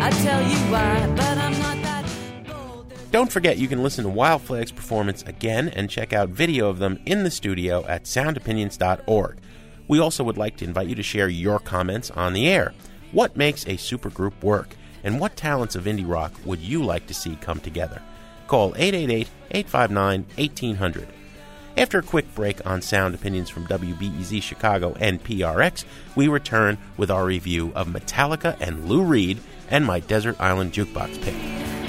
[0.00, 2.94] I tell you why, but I'm not that bold.
[3.10, 6.78] Don't forget, you can listen to Wild Flag's performance again and check out video of
[6.78, 9.38] them in the studio at soundopinions.org.
[9.88, 12.72] We also would like to invite you to share your comments on the air.
[13.10, 14.76] What makes a supergroup work?
[15.04, 18.02] And what talents of indie rock would you like to see come together?
[18.48, 21.08] Call 888 859 1800.
[21.76, 25.84] After a quick break on sound opinions from WBEZ Chicago and PRX,
[26.16, 31.20] we return with our review of Metallica and Lou Reed and my Desert Island Jukebox
[31.20, 31.83] pick.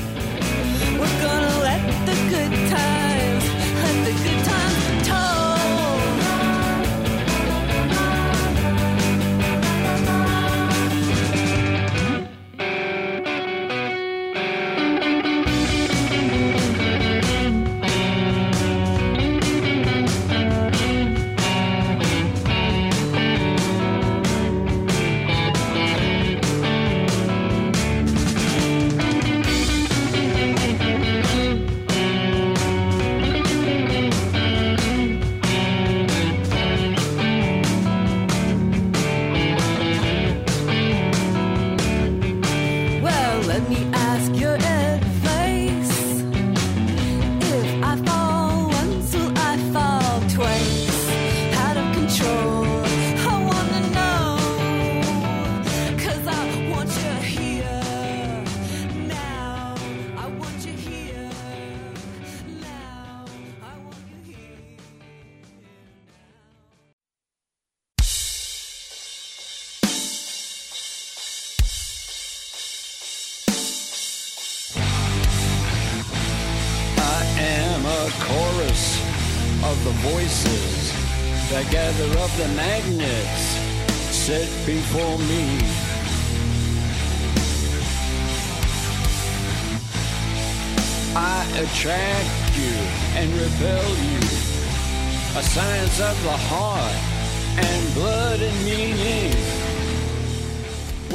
[79.72, 80.94] Of the voices
[81.50, 83.42] that gather up the magnets
[84.14, 85.44] set before me.
[91.16, 92.76] I attract you
[93.18, 94.20] and repel you.
[95.40, 96.96] A science of the heart
[97.58, 99.65] and blood and meaning.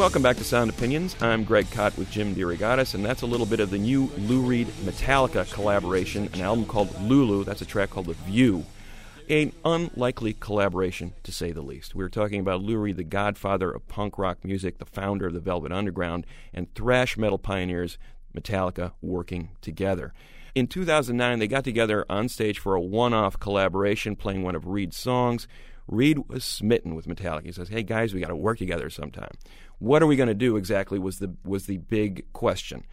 [0.01, 1.15] Welcome back to Sound Opinions.
[1.21, 4.41] I'm Greg Kot with Jim DeRogatis, and that's a little bit of the new Lou
[4.41, 7.45] Reed Metallica collaboration, an album called Lulu.
[7.45, 8.65] That's a track called The View.
[9.29, 11.95] An unlikely collaboration, to say the least.
[11.95, 15.35] We were talking about Lou Reed, the godfather of punk rock music, the founder of
[15.35, 16.25] the Velvet Underground,
[16.55, 17.99] and thrash metal pioneers
[18.35, 20.15] Metallica working together.
[20.55, 24.67] In 2009, they got together on stage for a one off collaboration playing one of
[24.67, 25.47] Reed's songs.
[25.87, 27.47] Reed was smitten with Metallica.
[27.47, 29.33] He says, "Hey guys, we got to work together sometime."
[29.81, 30.99] What are we going to do exactly?
[30.99, 32.85] Was the was the big question.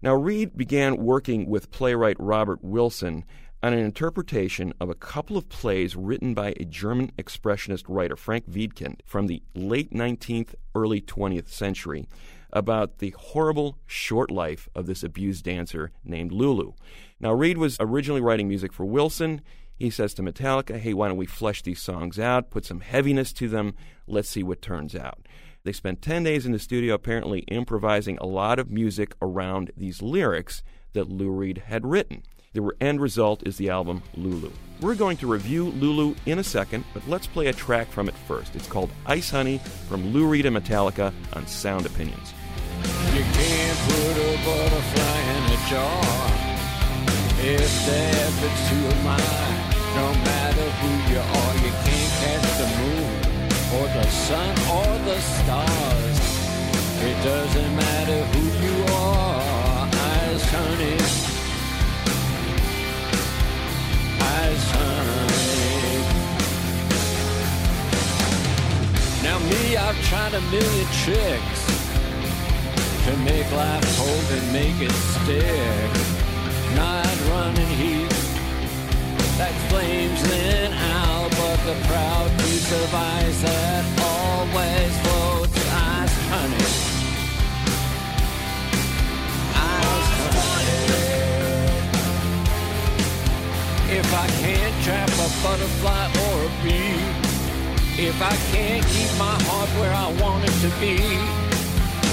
[0.00, 3.24] Now Reed began working with playwright Robert Wilson
[3.62, 8.48] on an interpretation of a couple of plays written by a German expressionist writer, Frank
[8.50, 12.08] Wedekind, from the late 19th, early 20th century,
[12.52, 16.72] about the horrible short life of this abused dancer named Lulu.
[17.20, 19.42] Now, Reed was originally writing music for Wilson.
[19.76, 23.32] He says to Metallica, hey, why don't we flesh these songs out, put some heaviness
[23.34, 23.74] to them,
[24.06, 25.26] let's see what turns out.
[25.62, 30.00] They spent 10 days in the studio apparently improvising a lot of music around these
[30.00, 30.62] lyrics
[30.94, 32.22] that Lou Reed had written.
[32.52, 34.50] The end result is the album Lulu.
[34.80, 38.14] We're going to review Lulu in a second, but let's play a track from it
[38.26, 38.56] first.
[38.56, 39.58] It's called Iced Honey
[39.88, 42.32] from Lou Reed and Metallica on Sound Opinions.
[43.14, 46.40] You can't put a butterfly in a jar
[47.42, 49.70] if mine.
[49.94, 51.59] No matter who you are,
[53.74, 56.18] or the sun or the stars.
[57.02, 60.98] It doesn't matter who you are, eyes honey.
[64.34, 66.00] Eyes honey.
[69.22, 71.62] Now me, I've tried a million tricks
[73.04, 75.90] to make life hold and make it stick.
[76.74, 78.10] Night running heat
[79.38, 80.89] that flames then but
[81.64, 85.60] the proud piece of ice that always floats.
[85.68, 86.68] Ice honey.
[89.52, 90.10] Ice.
[93.92, 97.28] If I can't trap a butterfly or a bee,
[98.08, 100.96] if I can't keep my heart where I want it to be.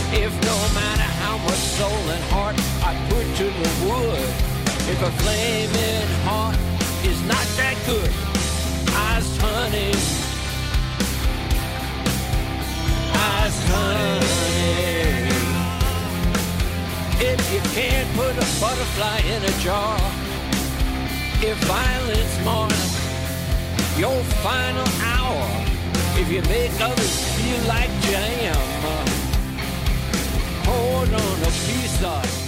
[0.09, 4.29] If no matter how much soul and heart I put to the wood,
[4.91, 6.57] if a flaming heart
[7.03, 8.36] is not that good,
[9.69, 9.91] honey,
[13.67, 14.27] honey.
[17.19, 19.97] If you can't put a butterfly in a jar,
[21.41, 22.95] if violence marks
[23.97, 25.65] your final hour,
[26.19, 28.55] if you make others feel like jam
[30.63, 32.46] poured on a piece of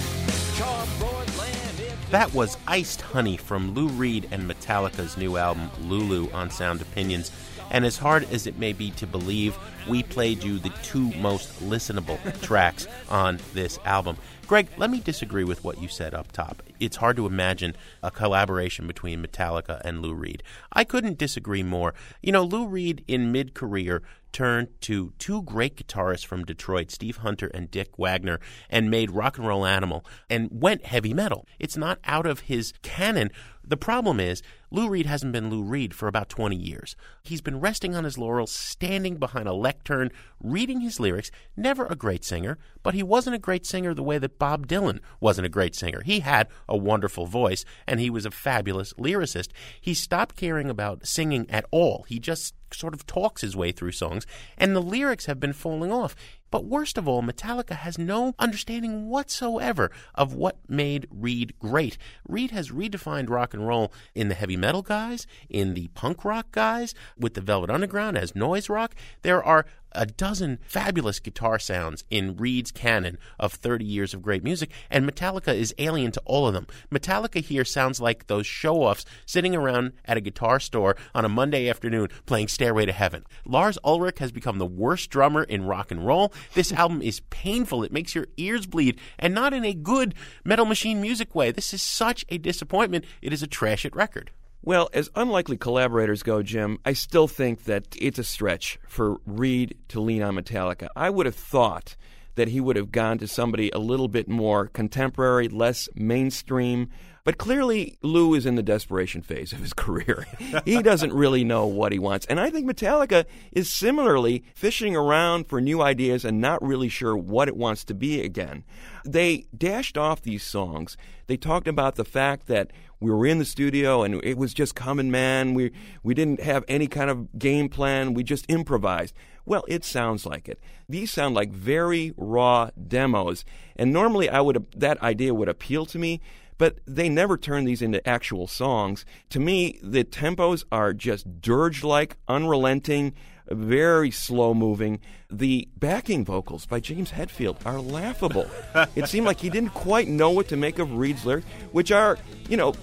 [2.10, 7.30] That was Iced Honey from Lou Reed and Metallica's new album, Lulu, on Sound Opinions.
[7.70, 9.56] And as hard as it may be to believe,
[9.88, 14.16] we played you the two most listenable tracks on this album.
[14.48, 16.64] Greg, let me disagree with what you said up top.
[16.80, 20.42] It's hard to imagine a collaboration between Metallica and Lou Reed.
[20.72, 21.94] I couldn't disagree more.
[22.20, 24.02] You know, Lou Reed in mid career
[24.32, 29.38] turned to two great guitarists from Detroit, Steve Hunter and Dick Wagner, and made Rock
[29.38, 31.46] and Roll Animal and went heavy metal.
[31.58, 33.30] It's not out of his canon.
[33.62, 36.96] The problem is, Lou Reed hasn't been Lou Reed for about 20 years.
[37.22, 40.10] He's been resting on his laurels, standing behind a lectern,
[40.42, 41.30] reading his lyrics.
[41.56, 45.00] Never a great singer, but he wasn't a great singer the way that Bob Dylan
[45.20, 46.02] wasn't a great singer.
[46.04, 49.50] He had a wonderful voice, and he was a fabulous lyricist.
[49.80, 52.04] He stopped caring about singing at all.
[52.08, 55.92] He just sort of talks his way through songs, and the lyrics have been falling
[55.92, 56.14] off.
[56.50, 61.96] But worst of all, Metallica has no understanding whatsoever of what made Reed great.
[62.26, 66.50] Reed has redefined rock and roll in the heavy metal guys, in the punk rock
[66.50, 68.96] guys, with the Velvet Underground as noise rock.
[69.22, 74.44] There are a dozen fabulous guitar sounds in Reed's canon of 30 years of great
[74.44, 76.66] music, and Metallica is alien to all of them.
[76.90, 81.28] Metallica here sounds like those show offs sitting around at a guitar store on a
[81.28, 83.24] Monday afternoon playing Stairway to Heaven.
[83.44, 86.32] Lars Ulrich has become the worst drummer in rock and roll.
[86.54, 90.14] This album is painful, it makes your ears bleed, and not in a good
[90.44, 91.50] metal machine music way.
[91.50, 93.04] This is such a disappointment.
[93.22, 94.30] It is a trash it record.
[94.62, 99.76] Well, as unlikely collaborators go, Jim, I still think that it's a stretch for Reed
[99.88, 100.88] to lean on Metallica.
[100.94, 101.96] I would have thought
[102.34, 106.90] that he would have gone to somebody a little bit more contemporary, less mainstream.
[107.24, 110.26] But clearly, Lou is in the desperation phase of his career.
[110.64, 112.26] he doesn't really know what he wants.
[112.26, 117.16] And I think Metallica is similarly fishing around for new ideas and not really sure
[117.16, 118.64] what it wants to be again.
[119.04, 120.96] They dashed off these songs.
[121.26, 124.74] They talked about the fact that we were in the studio and it was just
[124.74, 125.54] coming, man.
[125.54, 125.72] We
[126.02, 128.14] we didn't have any kind of game plan.
[128.14, 129.14] We just improvised.
[129.46, 130.60] Well, it sounds like it.
[130.88, 133.44] These sound like very raw demos,
[133.74, 136.20] and normally I would that idea would appeal to me,
[136.58, 139.06] but they never turn these into actual songs.
[139.30, 143.14] To me, the tempos are just dirge-like, unrelenting,
[143.50, 145.00] very slow moving.
[145.30, 148.46] The backing vocals by James Hetfield are laughable.
[148.96, 152.18] it seemed like he didn't quite know what to make of Reed's lyrics, which are,
[152.48, 152.74] you know,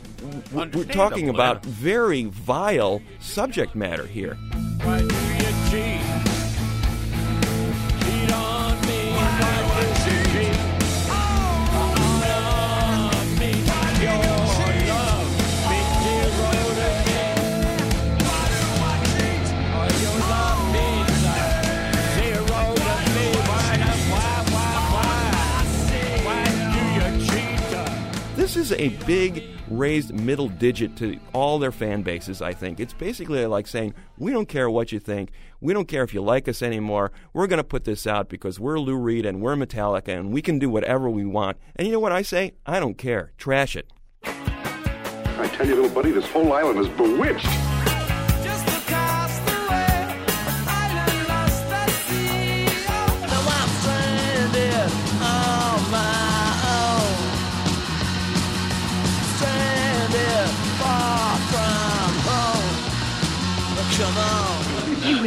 [0.54, 4.38] w- we're talking about very vile subject matter here.
[28.58, 32.80] Is a big raised middle digit to all their fan bases, I think.
[32.80, 35.30] It's basically like saying, we don't care what you think.
[35.62, 37.12] We don't care if you like us anymore.
[37.34, 40.42] We're going to put this out because we're Lou Reed and we're Metallica and we
[40.42, 41.58] can do whatever we want.
[41.76, 42.54] And you know what I say?
[42.66, 43.32] I don't care.
[43.38, 43.92] Trash it.
[44.24, 47.46] I tell you, little buddy, this whole island is bewitched.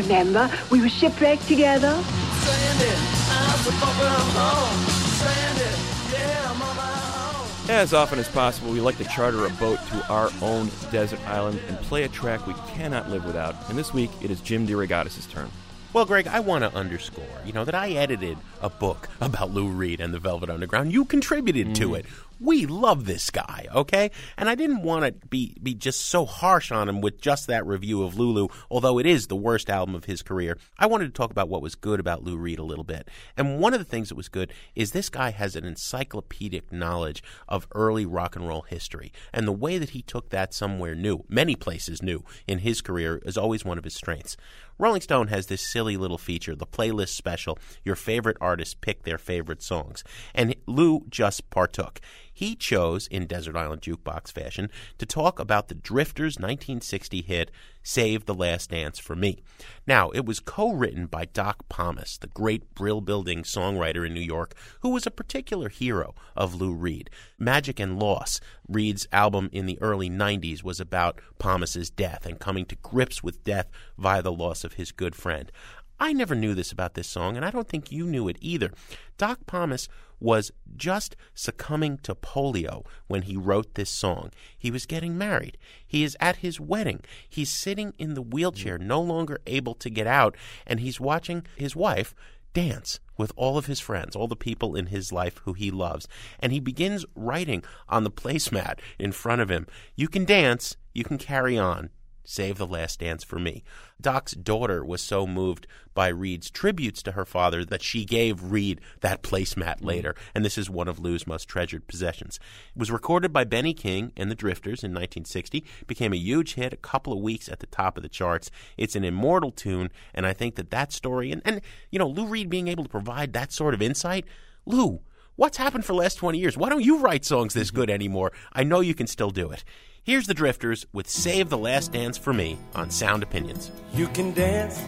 [0.03, 1.93] Remember, we were shipwrecked together.
[2.41, 2.99] Stranded,
[3.31, 4.89] I'm so far from home.
[5.17, 5.79] Stranded,
[6.13, 7.71] yeah, I'm on my own.
[7.71, 11.61] As often as possible, we like to charter a boat to our own desert island
[11.69, 13.55] and play a track we cannot live without.
[13.69, 15.51] And this week, it is Jim DeRogatis' turn.
[15.93, 19.67] Well, Greg, I want to underscore, you know, that I edited a book about Lou
[19.67, 20.93] Reed and the Velvet Underground.
[20.93, 21.99] You contributed to mm.
[21.99, 22.07] it.
[22.41, 24.11] We love this guy, okay?
[24.39, 27.67] And I didn't want to be be just so harsh on him with just that
[27.67, 30.57] review of Lulu, although it is the worst album of his career.
[30.79, 33.09] I wanted to talk about what was good about Lou Reed a little bit.
[33.37, 37.23] And one of the things that was good is this guy has an encyclopedic knowledge
[37.47, 39.13] of early rock and roll history.
[39.35, 43.21] And the way that he took that somewhere new, many places new in his career
[43.27, 44.39] is always one of his strengths.
[44.81, 47.59] Rolling Stone has this silly little feature, the playlist special.
[47.85, 50.03] Your favorite artists pick their favorite songs.
[50.35, 52.01] And Lou just partook.
[52.33, 57.51] He chose, in Desert Island Jukebox fashion, to talk about the Drifters' 1960 hit,
[57.83, 59.43] Save the Last Dance for Me.
[59.87, 64.21] Now, it was co written by Doc Pomus, the great Brill Building songwriter in New
[64.21, 67.11] York, who was a particular hero of Lou Reed.
[67.39, 72.67] Magic and Loss, Reed's album in the early 90s, was about Pomus's death and coming
[72.67, 73.69] to grips with death
[73.99, 75.51] via the loss of his good friend.
[75.99, 78.73] I never knew this about this song, and I don't think you knew it either.
[79.19, 79.87] Doc Pomus
[80.21, 84.31] was just succumbing to polio when he wrote this song.
[84.57, 85.59] He was getting married.
[85.87, 87.01] He is at his wedding.
[87.29, 91.75] He's sitting in the wheelchair, no longer able to get out, and he's watching his
[91.75, 92.15] wife
[92.53, 96.09] dance with all of his friends, all the people in his life who he loves.
[96.39, 101.05] And he begins writing on the placemat in front of him You can dance, you
[101.05, 101.91] can carry on.
[102.31, 103.65] Save the last dance for me.
[104.01, 108.81] Doc's daughter was so moved by Reed's tributes to her father that she gave Reed
[109.01, 109.87] that placemat mm-hmm.
[109.87, 112.39] later, and this is one of Lou's most treasured possessions.
[112.73, 116.73] It was recorded by Benny King and the Drifters in 1960, became a huge hit,
[116.73, 118.49] a couple of weeks at the top of the charts.
[118.77, 121.61] It's an immortal tune, and I think that that story, and, and
[121.91, 124.25] you know, Lou Reed being able to provide that sort of insight,
[124.67, 125.01] Lou,
[125.35, 126.57] what's happened for the last 20 years?
[126.57, 127.77] Why don't you write songs this mm-hmm.
[127.81, 128.31] good anymore?
[128.53, 129.65] I know you can still do it.
[130.03, 133.71] Here's the Drifters with Save the Last Dance for Me on Sound Opinions.
[133.93, 134.83] You can dance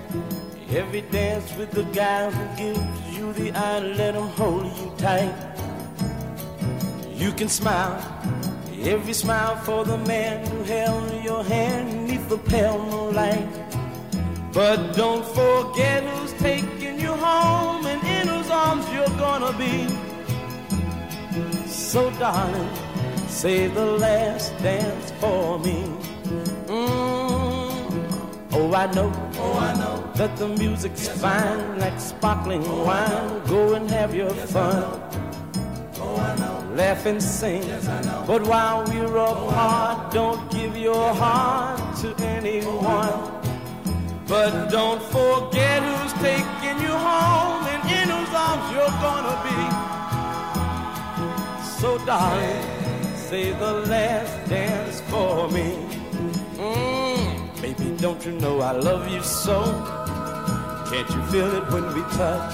[0.71, 5.35] every dance with the guy who gives you the eye, let him hold you tight.
[7.15, 8.01] You can smile
[8.81, 13.47] every smile for the man who held your hand neath the pale moonlight.
[14.55, 19.87] But don't forget who's taking you home and in whose arms you're gonna be.
[21.69, 22.69] So, darling,
[23.33, 25.85] save the last dance for me.
[26.67, 28.53] Mm.
[28.53, 33.43] Oh, I know, oh, I know that the music's fine like sparkling wine.
[33.47, 35.01] Go and have your fun.
[36.77, 37.63] Laugh and sing,
[38.27, 43.21] but while we're apart, don't give your heart to anyone.
[44.27, 49.61] But don't forget who's taking you home and in whose arms you're gonna be.
[51.79, 52.82] So, darling,
[53.33, 55.69] say the last dance for me.
[56.61, 59.59] Mm, baby, don't you know I love you so?
[60.91, 62.53] Can't you feel it when we touch?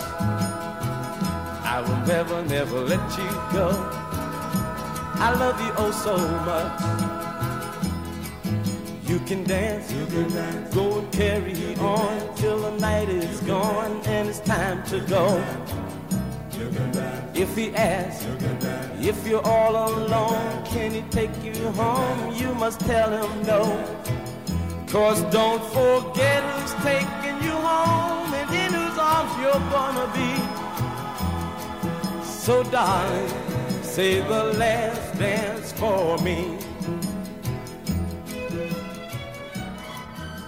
[1.74, 3.68] I will never, never let you go.
[5.26, 6.14] I love you oh so
[6.48, 6.80] much.
[9.10, 10.72] You can dance, you can dance.
[10.72, 15.42] Go and carry on till the night is gone and it's time to go.
[17.38, 18.26] If he asks,
[19.00, 22.34] if you're all alone, can he take you home?
[22.34, 23.62] You must tell him no.
[24.88, 30.34] Cause don't forget who's taking you home and in whose arms you're gonna be.
[32.24, 33.32] So darling,
[33.82, 36.58] say the last dance for me.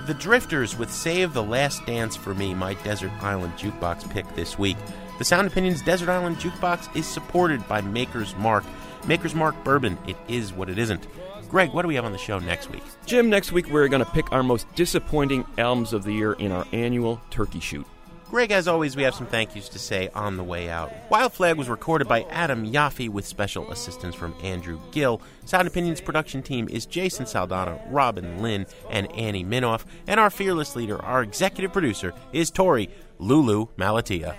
[0.08, 4.58] The Drifters with Save the Last Dance for Me, my Desert Island Jukebox pick this
[4.58, 4.76] week.
[5.20, 8.64] The Sound Opinions Desert Island Jukebox is supported by Maker's Mark.
[9.06, 11.06] Maker's Mark Bourbon, it is what it isn't.
[11.50, 12.82] Greg, what do we have on the show next week?
[13.04, 16.52] Jim, next week we're going to pick our most disappointing albums of the year in
[16.52, 17.86] our annual turkey shoot.
[18.30, 20.90] Greg, as always, we have some thank yous to say on the way out.
[21.10, 25.20] Wild Flag was recorded by Adam Yaffe with special assistance from Andrew Gill.
[25.44, 29.84] Sound Opinions production team is Jason Saldana, Robin Lynn, and Annie Minoff.
[30.06, 34.34] And our fearless leader, our executive producer, is Torey Lulu Malatia.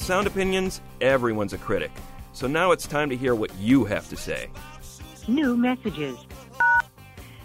[0.00, 0.06] Operator.
[0.06, 1.90] Sound Opinions, everyone's a critic.
[2.32, 4.48] So now it's time to hear what you have to say.
[5.28, 6.16] New messages.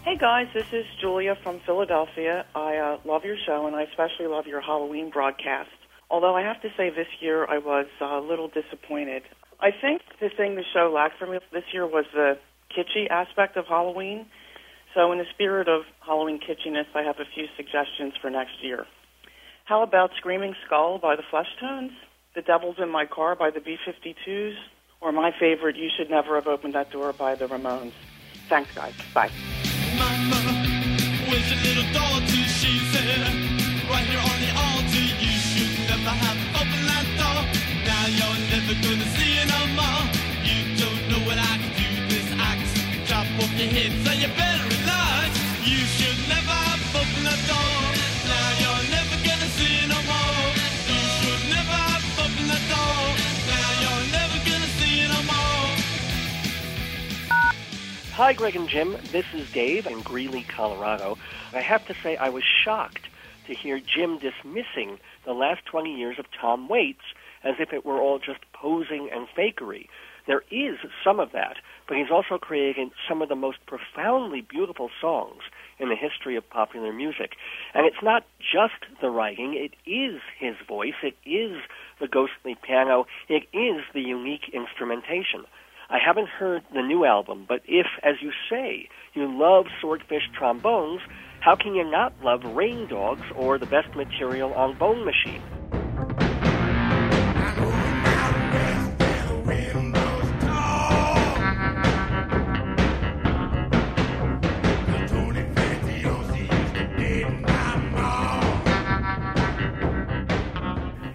[0.03, 2.45] Hey guys, this is Julia from Philadelphia.
[2.53, 5.69] I uh, love your show and I especially love your Halloween broadcast.
[6.11, 9.23] Although I have to say this year I was uh, a little disappointed.
[9.59, 12.37] I think the thing the show lacked for me this year was the
[12.69, 14.27] kitschy aspect of Halloween.
[14.93, 18.85] So in the spirit of Halloween kitschiness, I have a few suggestions for next year.
[19.65, 21.91] How about Screaming Skull by the Fleshtones?
[22.35, 24.55] The Devil's in My Car by the B-52s?
[24.99, 27.93] Or my favorite, You Should Never Have Opened That Door by the Ramones?
[28.49, 28.93] Thanks guys.
[29.13, 29.31] Bye.
[58.15, 58.95] Hi, Greg and Jim.
[59.11, 61.17] This is Dave in Greeley, Colorado.
[61.51, 63.09] I have to say I was shocked
[63.47, 67.03] to hear Jim dismissing the last 20 years of Tom Waits
[67.43, 69.89] as if it were all just posing and fakery.
[70.27, 71.57] There is some of that,
[71.89, 75.41] but he's also creating some of the most profoundly beautiful songs
[75.77, 77.33] in the history of popular music.
[77.73, 81.57] And it's not just the writing, it is his voice, it is
[81.99, 85.43] the ghostly piano, it is the unique instrumentation.
[85.89, 91.01] I haven't heard the new album, but if, as you say, you love Swordfish trombones,
[91.41, 95.41] how can you not love Rain Dogs or the best material on Bone Machine?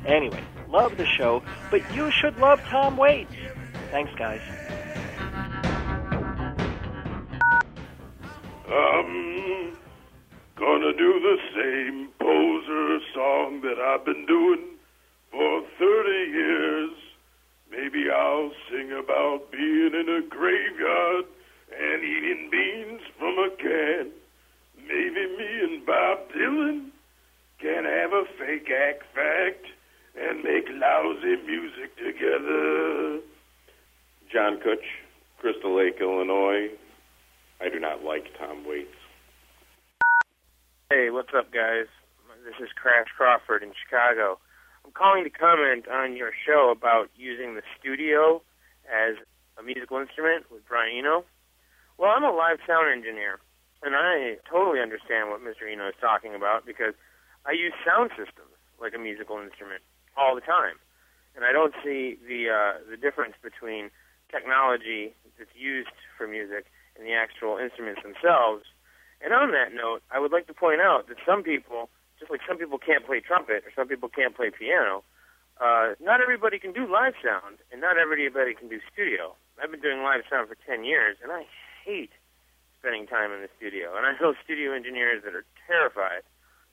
[0.07, 3.33] Anyway, love the show, but you should love Tom Waits.
[3.91, 4.41] Thanks, guys.
[8.73, 9.77] I'm
[10.57, 14.65] gonna do the same poser song that I've been doing
[15.33, 16.91] for 30 years.
[17.73, 21.25] Maybe I'll sing about being in a graveyard
[21.77, 24.13] and eating beans from a can.
[24.87, 26.91] Maybe me and Bob Dylan
[27.59, 29.67] can have a fake act fact
[30.15, 33.19] and make lousy music together.
[34.33, 34.87] John Kutch,
[35.39, 36.71] Crystal Lake, Illinois.
[37.61, 38.97] I do not like Tom Waits.
[40.89, 41.93] Hey, what's up, guys?
[42.41, 44.41] This is Crash Crawford in Chicago.
[44.81, 48.41] I'm calling to comment on your show about using the studio
[48.89, 49.21] as
[49.61, 51.29] a musical instrument with Brian Eno.
[51.99, 53.45] Well, I'm a live sound engineer,
[53.85, 55.69] and I totally understand what Mr.
[55.71, 56.97] Eno is talking about because
[57.45, 59.85] I use sound systems like a musical instrument
[60.17, 60.81] all the time,
[61.37, 63.93] and I don't see the uh, the difference between
[64.33, 68.65] technology that's used for music and the actual instruments themselves.
[69.21, 71.89] And on that note, I would like to point out that some people,
[72.19, 75.05] just like some people can't play trumpet or some people can't play piano,
[75.61, 79.37] uh, not everybody can do live sound, and not everybody can do studio.
[79.63, 81.45] I've been doing live sound for 10 years, and I
[81.85, 82.13] hate
[82.81, 83.93] spending time in the studio.
[83.97, 86.25] And I know studio engineers that are terrified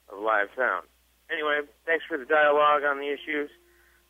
[0.07, 0.87] of live sound.
[1.29, 3.49] Anyway, thanks for the dialogue on the issues.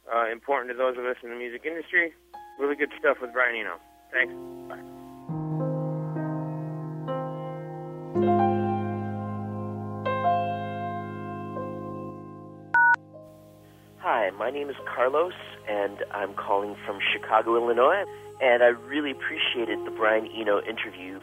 [0.05, 2.13] Uh, important to those of us in the music industry.
[2.59, 3.77] Really good stuff with Brian Eno.
[4.11, 4.33] Thanks.
[4.69, 5.06] Bye.
[14.09, 15.33] Hi, my name is Carlos,
[15.67, 18.05] and I'm calling from Chicago, Illinois.
[18.39, 21.19] And I really appreciated the Brian Eno interview.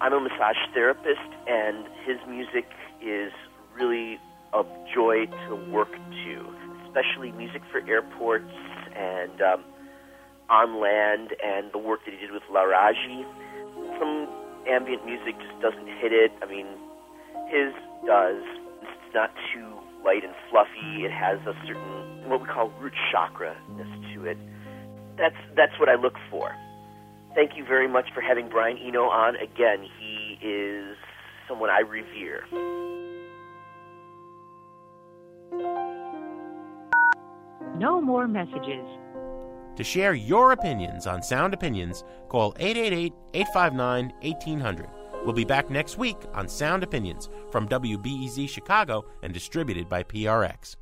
[0.00, 2.64] I'm a massage therapist, and his music
[3.02, 3.32] is
[3.74, 4.18] really
[4.54, 4.64] a
[4.94, 6.46] joy to work to,
[6.86, 8.48] especially music for airports
[8.96, 9.62] and um,
[10.48, 13.28] on land, and the work that he did with Laraaji.
[14.00, 14.26] Some
[14.66, 16.32] ambient music just doesn't hit it.
[16.40, 16.68] I mean,
[17.52, 17.74] his
[18.06, 18.40] does.
[18.80, 21.04] It's not too light and fluffy.
[21.04, 24.38] It has a certain what we call root chakra-ness to it.
[25.18, 26.54] That's that's what I look for.
[27.34, 29.36] Thank you very much for having Brian Eno on.
[29.36, 30.96] Again, he is
[31.48, 32.44] someone I revere.
[37.78, 38.86] No more messages.
[39.76, 44.88] To share your opinions on Sound Opinions, call 888 859 1800.
[45.24, 50.76] We'll be back next week on Sound Opinions from WBEZ Chicago and distributed by PRX.